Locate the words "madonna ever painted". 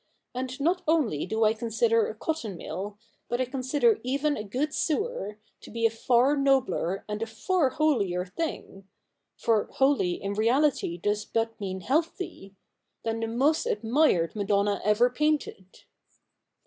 14.35-15.83